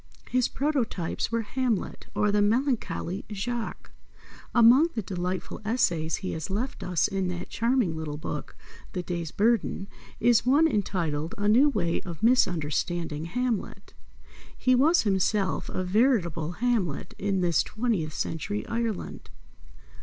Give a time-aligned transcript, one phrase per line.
[0.31, 3.91] His prototypes were Hamlet or the Melancholy Jacques.
[4.51, 8.55] Among the delightful essays he has left us in that charming little book,
[8.93, 9.87] The Day's Burden,
[10.19, 13.93] is one entitled "A new way of misunderstanding Hamlet."
[14.57, 19.29] He was himself a veritable Hamlet in this twentieth century Ireland.